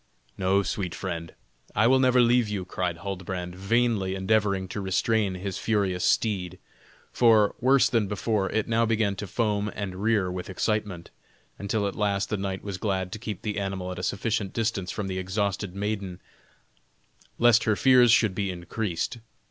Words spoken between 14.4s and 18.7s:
distance from the exhausted maiden lest her fears should be